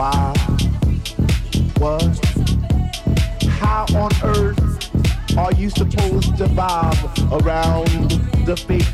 [0.00, 0.32] Why?
[1.76, 2.16] What?
[3.60, 6.96] How on earth are you supposed to bob
[7.30, 8.08] around
[8.46, 8.88] the fake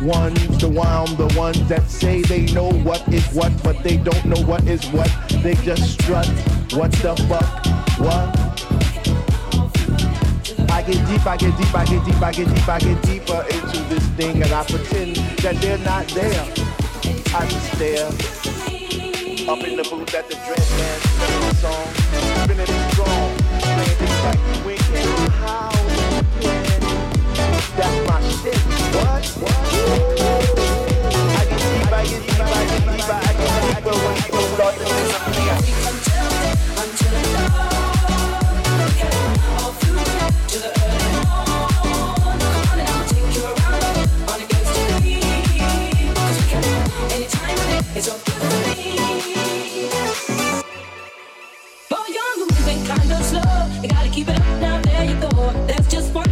[0.00, 4.24] ones, the wild, the ones that say they know what is what, but they don't
[4.24, 5.10] know what is what.
[5.42, 6.28] They just strut.
[6.74, 7.66] What the fuck?
[7.98, 8.30] What?
[10.70, 13.44] I get deep, I get deep, I get deep, I get deep, I get deeper
[13.50, 16.44] into this thing, and I pretend that they're not there.
[17.34, 18.61] I just stare.
[19.48, 20.36] Up in the booth at the
[21.02, 21.86] spinning the song,
[22.44, 25.96] spinning it strong, playing things like we can house
[27.76, 28.58] That's my shit.
[28.94, 29.26] What?
[29.42, 29.56] What?
[31.38, 31.44] I
[31.92, 33.34] I get deep, I I
[33.74, 35.56] deeper when people start to disappear.
[36.78, 37.71] Until it's all
[54.12, 55.30] keep it up now, there you go.
[55.66, 56.31] That's just one.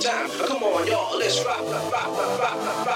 [0.00, 0.28] time.
[0.46, 2.95] Come on, y'all, let's rock, rock, rock, rock, rock, rock.